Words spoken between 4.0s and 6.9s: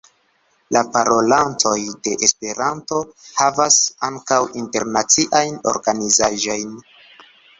ankaŭ internaciajn organizaĵojn.